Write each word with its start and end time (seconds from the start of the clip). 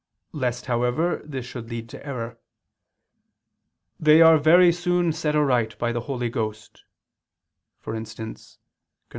Lest, 0.31 0.65
however, 0.65 1.21
this 1.23 1.45
should 1.45 1.69
lead 1.69 1.87
to 1.89 2.03
error, 2.03 2.39
"they 3.99 4.19
are 4.19 4.39
very 4.39 4.71
soon 4.71 5.13
set 5.13 5.35
aright 5.35 5.77
by 5.77 5.91
the 5.91 6.01
Holy 6.01 6.27
Ghost 6.31 6.85
[*For 7.79 7.93
instance, 7.93 8.57
cf. 8.57 8.57